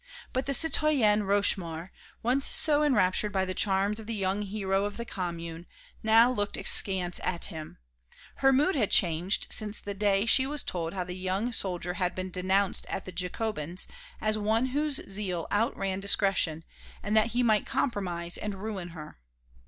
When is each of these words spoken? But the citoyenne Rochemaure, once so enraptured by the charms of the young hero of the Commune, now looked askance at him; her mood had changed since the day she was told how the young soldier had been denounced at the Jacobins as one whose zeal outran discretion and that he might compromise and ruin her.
But 0.33 0.47
the 0.47 0.55
citoyenne 0.55 1.25
Rochemaure, 1.27 1.91
once 2.23 2.51
so 2.55 2.81
enraptured 2.81 3.31
by 3.31 3.45
the 3.45 3.53
charms 3.53 3.99
of 3.99 4.07
the 4.07 4.15
young 4.15 4.41
hero 4.41 4.85
of 4.85 4.97
the 4.97 5.05
Commune, 5.05 5.67
now 6.01 6.31
looked 6.31 6.57
askance 6.57 7.19
at 7.23 7.45
him; 7.53 7.77
her 8.37 8.51
mood 8.51 8.73
had 8.73 8.89
changed 8.89 9.53
since 9.53 9.79
the 9.79 9.93
day 9.93 10.25
she 10.25 10.47
was 10.47 10.63
told 10.63 10.95
how 10.95 11.03
the 11.03 11.13
young 11.13 11.51
soldier 11.53 11.93
had 11.93 12.15
been 12.15 12.31
denounced 12.31 12.87
at 12.89 13.05
the 13.05 13.11
Jacobins 13.11 13.87
as 14.19 14.39
one 14.39 14.65
whose 14.73 15.07
zeal 15.07 15.45
outran 15.51 15.99
discretion 15.99 16.63
and 17.03 17.15
that 17.15 17.27
he 17.37 17.43
might 17.43 17.67
compromise 17.67 18.39
and 18.39 18.55
ruin 18.55 18.87
her. 18.97 19.19